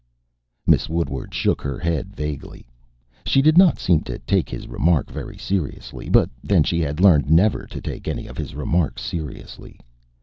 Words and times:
Miss 0.65 0.89
Woodward 0.89 1.31
shook 1.31 1.61
her 1.61 1.77
head 1.77 2.15
vaguely. 2.15 2.65
She 3.23 3.39
did 3.39 3.55
not 3.55 3.77
seem 3.77 3.99
to 4.05 4.17
take 4.17 4.49
his 4.49 4.67
remark 4.67 5.11
very 5.11 5.37
seriously, 5.37 6.09
but 6.09 6.27
then, 6.43 6.63
she 6.63 6.79
had 6.79 6.99
learned 6.99 7.29
never 7.29 7.67
to 7.67 7.79
take 7.79 8.07
any 8.07 8.25
of 8.25 8.35
his 8.35 8.55
remarks 8.55 9.03
seriously. 9.03 9.79